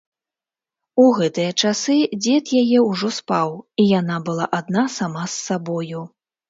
У 1.03 1.05
гэтыя 1.17 1.51
часы 1.65 1.97
дзед 2.23 2.45
яе 2.63 2.79
ўжо 2.89 3.13
спаў, 3.21 3.49
і 3.85 3.89
яна 3.99 4.15
была 4.33 4.53
адна 4.63 4.91
сама 4.99 5.23
з 5.37 5.45
сабою. 5.49 5.99